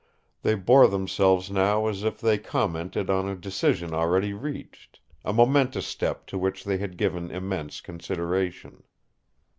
[0.41, 5.85] They bore themselves now as if they commented on a decision already reached, a momentous
[5.85, 8.81] step to which they had given immense consideration.